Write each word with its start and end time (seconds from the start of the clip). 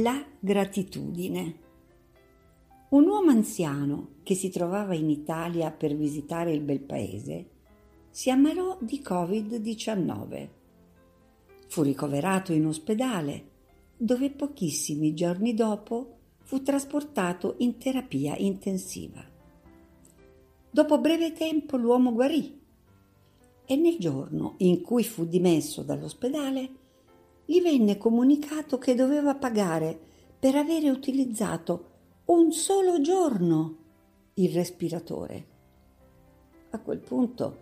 La 0.00 0.24
gratitudine. 0.38 1.58
Un 2.90 3.08
uomo 3.08 3.30
anziano 3.30 4.10
che 4.22 4.36
si 4.36 4.48
trovava 4.48 4.94
in 4.94 5.10
Italia 5.10 5.72
per 5.72 5.96
visitare 5.96 6.52
il 6.52 6.60
bel 6.60 6.78
paese 6.78 7.48
si 8.08 8.30
ammalò 8.30 8.78
di 8.80 9.02
Covid-19. 9.04 10.48
Fu 11.66 11.82
ricoverato 11.82 12.52
in 12.52 12.66
ospedale 12.66 13.48
dove 13.96 14.30
pochissimi 14.30 15.14
giorni 15.14 15.54
dopo 15.54 16.18
fu 16.44 16.62
trasportato 16.62 17.56
in 17.58 17.76
terapia 17.78 18.36
intensiva. 18.36 19.24
Dopo 20.70 21.00
breve 21.00 21.32
tempo 21.32 21.76
l'uomo 21.76 22.12
guarì 22.12 22.56
e 23.66 23.74
nel 23.74 23.96
giorno 23.98 24.54
in 24.58 24.80
cui 24.80 25.02
fu 25.02 25.24
dimesso 25.24 25.82
dall'ospedale 25.82 26.86
gli 27.50 27.62
venne 27.62 27.96
comunicato 27.96 28.76
che 28.76 28.94
doveva 28.94 29.34
pagare 29.34 29.98
per 30.38 30.54
avere 30.54 30.90
utilizzato 30.90 31.84
un 32.26 32.52
solo 32.52 33.00
giorno 33.00 33.76
il 34.34 34.52
respiratore. 34.52 35.46
A 36.72 36.78
quel 36.78 36.98
punto 36.98 37.58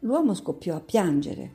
l'uomo 0.00 0.32
scoppiò 0.32 0.74
a 0.74 0.80
piangere. 0.80 1.52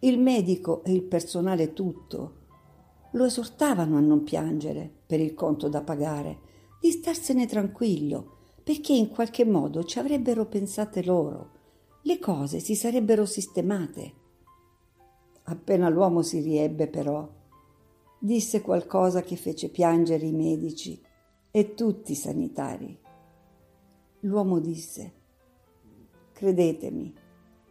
Il 0.00 0.18
medico 0.18 0.82
e 0.82 0.92
il 0.92 1.04
personale 1.04 1.72
tutto 1.72 2.34
lo 3.12 3.24
esortavano 3.24 3.96
a 3.96 4.00
non 4.00 4.24
piangere 4.24 4.90
per 5.06 5.20
il 5.20 5.32
conto 5.32 5.68
da 5.68 5.80
pagare 5.80 6.54
di 6.86 6.92
starsene 6.92 7.46
tranquillo, 7.46 8.34
perché 8.62 8.92
in 8.92 9.08
qualche 9.08 9.44
modo 9.44 9.82
ci 9.82 9.98
avrebbero 9.98 10.46
pensate 10.46 11.02
loro. 11.02 11.50
Le 12.02 12.20
cose 12.20 12.60
si 12.60 12.76
sarebbero 12.76 13.26
sistemate. 13.26 14.12
Appena 15.44 15.88
l'uomo 15.88 16.22
si 16.22 16.38
riebbe, 16.38 16.86
però, 16.86 17.28
disse 18.20 18.60
qualcosa 18.60 19.22
che 19.22 19.34
fece 19.34 19.68
piangere 19.68 20.26
i 20.26 20.32
medici 20.32 21.00
e 21.50 21.74
tutti 21.74 22.12
i 22.12 22.14
sanitari. 22.14 22.96
L'uomo 24.20 24.60
disse, 24.60 25.12
credetemi, 26.34 27.12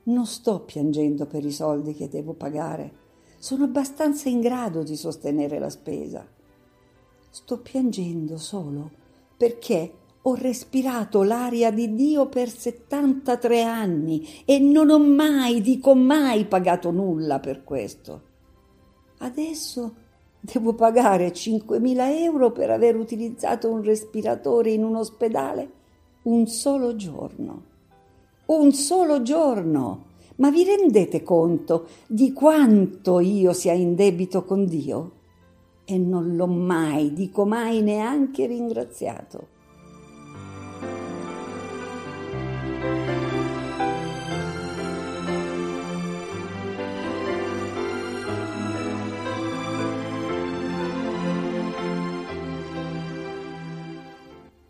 non 0.03 0.25
sto 0.25 0.65
piangendo 0.65 1.25
per 1.25 1.45
i 1.45 1.53
soldi 1.53 1.93
che 1.93 2.09
devo 2.09 2.33
pagare, 2.33 3.03
sono 3.37 3.63
abbastanza 3.63 4.27
in 4.27 4.41
grado 4.41 4.83
di 4.83 4.97
sostenere 4.97 5.57
la 5.57 5.69
spesa. 5.69 6.27
Sto 7.29 7.61
piangendo 7.61 8.37
solo 8.37 9.03
perché 9.37 9.91
ho 10.21 10.33
respirato 10.33 11.21
l'aria 11.23 11.71
di 11.71 11.93
Dio 11.93 12.27
per 12.27 12.49
73 12.49 13.61
anni 13.61 14.27
e 14.45 14.59
non 14.59 14.89
ho 14.89 14.99
mai, 14.99 15.61
dico 15.61 15.93
mai, 15.93 16.45
pagato 16.45 16.91
nulla 16.91 17.39
per 17.39 17.63
questo. 17.63 18.21
Adesso 19.19 19.95
devo 20.39 20.73
pagare 20.73 21.31
5.000 21.31 22.23
euro 22.23 22.51
per 22.51 22.69
aver 22.71 22.95
utilizzato 22.95 23.69
un 23.69 23.83
respiratore 23.83 24.71
in 24.71 24.83
un 24.83 24.95
ospedale 24.95 25.71
un 26.25 26.47
solo 26.47 26.95
giorno. 26.95 27.63
Un 28.47 28.71
solo 28.73 29.21
giorno! 29.21 30.13
Ma 30.37 30.49
vi 30.49 30.63
rendete 30.63 31.23
conto 31.23 31.87
di 32.07 32.33
quanto 32.33 33.19
io 33.19 33.53
sia 33.53 33.73
in 33.73 33.95
debito 33.95 34.43
con 34.43 34.65
Dio? 34.65 35.11
E 35.85 35.97
non 35.97 36.35
l'ho 36.35 36.47
mai, 36.47 37.13
dico 37.13 37.45
mai, 37.45 37.81
neanche 37.81 38.47
ringraziato. 38.47 39.53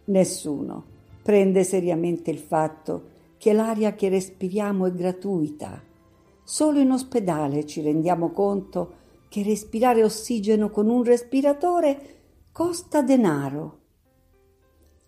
Nessuno 0.08 0.84
prende 1.24 1.64
seriamente 1.64 2.30
il 2.30 2.38
fatto 2.38 3.14
che 3.38 3.54
l'aria 3.54 3.96
che 3.96 4.10
respiriamo 4.10 4.86
è 4.86 4.94
gratuita. 4.94 5.82
Solo 6.44 6.80
in 6.80 6.92
ospedale 6.92 7.66
ci 7.66 7.82
rendiamo 7.82 8.30
conto 8.30 9.04
che 9.28 9.44
respirare 9.44 10.04
ossigeno 10.04 10.70
con 10.70 10.90
un 10.90 11.04
respiratore 11.04 12.16
costa 12.52 13.02
denaro. 13.02 13.80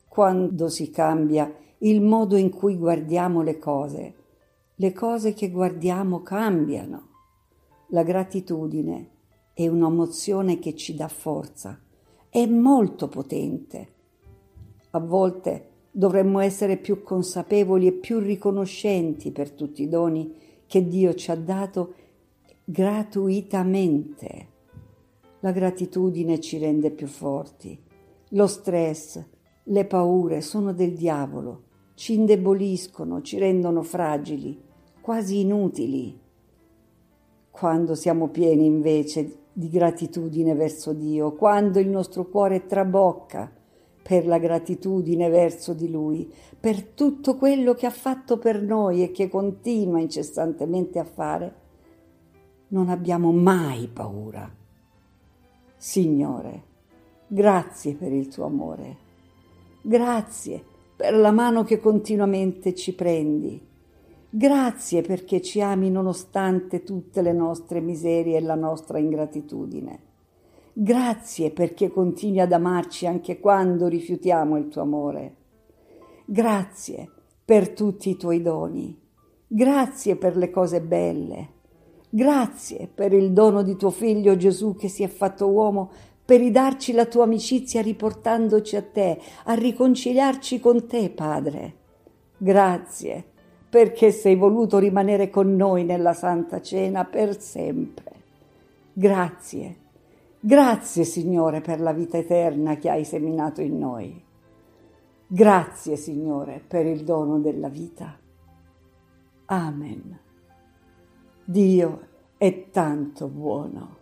Quando 0.08 0.68
si 0.68 0.90
cambia 0.90 1.54
il 1.80 2.02
modo 2.02 2.36
in 2.36 2.50
cui 2.50 2.76
guardiamo 2.76 3.42
le 3.42 3.58
cose, 3.58 4.16
le 4.76 4.94
cose 4.94 5.34
che 5.34 5.50
guardiamo 5.50 6.22
cambiano. 6.22 7.08
La 7.90 8.04
gratitudine 8.04 9.10
è 9.54 9.68
un'emozione 9.68 10.60
che 10.60 10.76
ci 10.76 10.94
dà 10.94 11.08
forza, 11.08 11.80
è 12.30 12.46
molto 12.46 13.08
potente. 13.08 13.94
A 14.92 15.00
volte 15.00 15.70
dovremmo 15.92 16.40
essere 16.40 16.78
più 16.78 17.02
consapevoli 17.02 17.88
e 17.88 17.94
più 17.94 18.20
riconoscenti 18.20 19.32
per 19.32 19.52
tutti 19.52 19.82
i 19.84 19.90
doni 19.90 20.34
che 20.68 20.88
Dio 20.88 21.14
ci 21.16 21.32
ha 21.32 21.36
dato 21.36 21.94
gratuitamente. 22.70 24.48
La 25.40 25.54
gratitudine 25.54 26.42
ci 26.42 26.58
rende 26.58 26.92
più 26.92 27.08
forti. 27.08 27.80
Lo 28.32 28.46
stress, 28.46 29.24
le 29.64 29.86
paure 29.86 30.42
sono 30.42 30.74
del 30.74 30.94
diavolo, 30.94 31.64
ci 31.94 32.16
indeboliscono, 32.16 33.22
ci 33.22 33.38
rendono 33.38 33.84
fragili, 33.84 34.62
quasi 35.00 35.40
inutili. 35.40 36.20
Quando 37.50 37.96
siamo 37.96 38.28
pieni 38.28 38.66
invece 38.66 39.44
di 39.54 39.70
gratitudine 39.70 40.54
verso 40.54 40.92
Dio, 40.92 41.36
quando 41.36 41.80
il 41.80 41.88
nostro 41.88 42.26
cuore 42.26 42.66
trabocca 42.66 43.50
per 44.04 44.28
la 44.28 44.40
gratitudine 44.40 45.30
verso 45.30 45.74
di 45.74 45.90
Lui, 45.90 46.30
per 46.60 46.84
tutto 46.84 47.38
quello 47.38 47.74
che 47.74 47.86
ha 47.86 47.92
fatto 47.92 48.38
per 48.38 48.62
noi 48.62 49.04
e 49.04 49.12
che 49.12 49.30
continua 49.30 50.02
incessantemente 50.02 51.00
a 51.00 51.06
fare, 51.06 51.66
non 52.70 52.90
abbiamo 52.90 53.32
mai 53.32 53.88
paura. 53.88 54.50
Signore, 55.76 56.64
grazie 57.28 57.94
per 57.96 58.12
il 58.12 58.28
tuo 58.28 58.46
amore, 58.46 58.98
grazie 59.82 60.64
per 60.96 61.14
la 61.14 61.32
mano 61.32 61.64
che 61.64 61.80
continuamente 61.80 62.74
ci 62.74 62.96
prendi, 62.96 63.62
grazie 64.30 65.02
perché 65.02 65.42
ci 65.42 65.62
ami 65.62 65.92
nonostante 65.92 66.84
tutte 66.84 67.22
le 67.22 67.34
nostre 67.34 67.80
miserie 67.80 68.38
e 68.38 68.42
la 68.42 68.56
nostra 68.56 68.98
ingratitudine. 68.98 70.06
Grazie 70.74 71.50
perché 71.50 71.90
continui 71.90 72.40
ad 72.40 72.52
amarci 72.52 73.08
anche 73.08 73.40
quando 73.40 73.88
rifiutiamo 73.88 74.58
il 74.58 74.68
tuo 74.68 74.84
amore. 74.84 75.36
Grazie 76.26 77.10
per 77.44 77.70
tutti 77.70 78.12
i 78.12 78.18
tuoi 78.18 78.44
doni. 78.44 78.96
Grazie 79.48 80.18
per 80.18 80.38
le 80.38 80.52
cose 80.52 80.82
belle. 80.82 81.57
Grazie 82.18 82.90
per 82.92 83.14
il 83.14 83.32
dono 83.32 83.62
di 83.62 83.76
tuo 83.76 83.92
figlio 83.92 84.36
Gesù 84.36 84.76
che 84.76 84.88
si 84.88 85.04
è 85.04 85.08
fatto 85.08 85.50
uomo 85.50 85.92
per 86.26 86.40
ridarci 86.40 86.92
la 86.92 87.06
tua 87.06 87.26
amicizia 87.26 87.80
riportandoci 87.80 88.76
a 88.76 88.82
te, 88.82 89.22
a 89.44 89.54
riconciliarci 89.54 90.60
con 90.60 90.88
te, 90.88 91.12
Padre. 91.12 91.76
Grazie 92.36 93.24
perché 93.70 94.10
sei 94.10 94.36
voluto 94.36 94.80
rimanere 94.80 95.30
con 95.30 95.56
noi 95.56 95.84
nella 95.84 96.14
Santa 96.14 96.60
Cena 96.60 97.06
per 97.06 97.40
sempre. 97.40 98.12
Grazie, 98.94 99.76
grazie 100.40 101.04
Signore 101.04 101.62
per 101.62 101.80
la 101.80 101.94
vita 101.94 102.18
eterna 102.18 102.78
che 102.78 102.90
hai 102.90 103.06
seminato 103.06 103.62
in 103.62 103.78
noi. 103.78 104.24
Grazie 105.28 105.96
Signore 105.96 106.64
per 106.68 106.88
il 106.88 107.04
dono 107.04 107.38
della 107.38 107.70
vita. 107.70 108.18
Amen. 109.46 110.26
Dio 111.50 112.16
è 112.38 112.70
tanto 112.72 113.28
buono. 113.28 113.96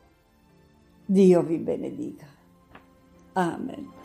Dio 1.06 1.42
vi 1.44 1.58
benedica. 1.58 2.26
Amen. 3.34 4.05